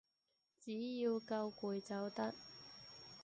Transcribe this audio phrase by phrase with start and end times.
[0.59, 2.33] 只要夠攰就得